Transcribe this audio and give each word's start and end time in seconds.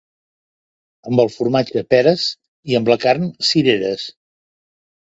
Amb 1.11 1.21
el 1.25 1.29
formatge, 1.33 1.85
peres, 1.95 2.25
i 2.73 2.81
amb 2.83 2.93
la 2.95 3.01
carn, 3.07 3.31
cireres. 3.55 4.11